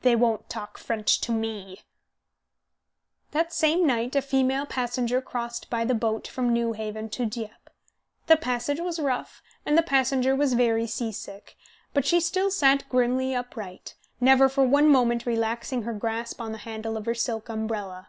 [0.00, 1.82] "They won't talk French to me!"
[3.32, 7.52] That same night a female passenger crossed by the boat from Newhaven to Dieppe.
[8.26, 11.58] The passage was rough, and the passenger was very seasick;
[11.92, 16.58] but she still sat grimly upright, never for one moment relaxing her grasp on the
[16.64, 18.08] handle of her silk umbrella.